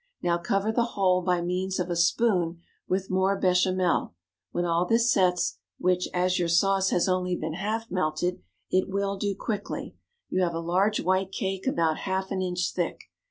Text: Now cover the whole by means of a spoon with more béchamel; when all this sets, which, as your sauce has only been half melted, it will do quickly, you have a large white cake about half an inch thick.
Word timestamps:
Now 0.23 0.39
cover 0.39 0.71
the 0.71 0.81
whole 0.97 1.21
by 1.21 1.41
means 1.41 1.79
of 1.79 1.91
a 1.91 1.95
spoon 1.95 2.59
with 2.87 3.11
more 3.11 3.39
béchamel; 3.39 4.13
when 4.51 4.65
all 4.65 4.83
this 4.83 5.13
sets, 5.13 5.59
which, 5.77 6.07
as 6.11 6.39
your 6.39 6.47
sauce 6.49 6.89
has 6.89 7.07
only 7.07 7.35
been 7.35 7.53
half 7.53 7.91
melted, 7.91 8.41
it 8.71 8.89
will 8.89 9.15
do 9.15 9.35
quickly, 9.37 9.93
you 10.27 10.41
have 10.41 10.55
a 10.55 10.59
large 10.59 10.99
white 10.99 11.31
cake 11.31 11.67
about 11.67 11.99
half 11.99 12.31
an 12.31 12.41
inch 12.41 12.73
thick. 12.73 12.99